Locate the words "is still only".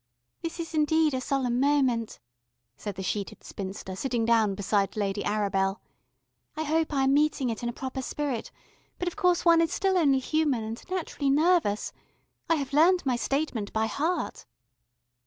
9.61-10.17